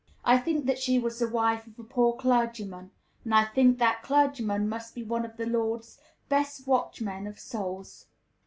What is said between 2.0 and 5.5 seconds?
clergyman; and I think that clergyman must be one of the